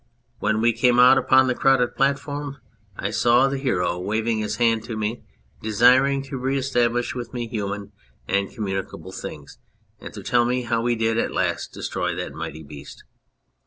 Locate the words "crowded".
1.53-1.95